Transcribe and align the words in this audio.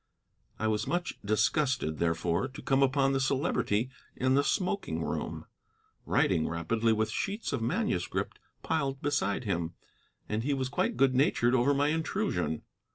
I 0.57 0.65
was 0.65 0.87
much 0.87 1.19
disgusted, 1.23 1.99
therefore, 1.99 2.47
to 2.47 2.61
come 2.63 2.81
upon 2.81 3.13
the 3.13 3.19
Celebrity 3.19 3.91
in 4.15 4.33
the 4.33 4.43
smoking 4.43 5.03
room, 5.03 5.45
writing 6.07 6.49
rapidly, 6.49 6.91
with, 6.91 7.11
sheets 7.11 7.53
of 7.53 7.61
manuscript 7.61 8.39
piled 8.63 8.99
beside 9.03 9.43
him. 9.43 9.75
And 10.27 10.41
he 10.41 10.55
was 10.55 10.69
quite 10.69 10.97
good 10.97 11.13
natured 11.13 11.53
over 11.53 11.75
my 11.75 11.89
intrusion. 11.89 12.63